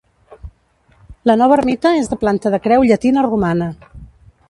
La 1.31 1.35
nova 1.43 1.55
ermita 1.59 1.93
és 1.99 2.11
de 2.15 2.19
planta 2.25 2.55
de 2.57 2.63
creu 2.67 2.89
llatina 2.91 3.29
romana. 3.33 3.73